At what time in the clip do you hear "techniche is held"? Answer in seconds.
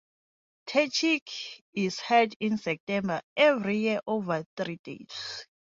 0.65-2.33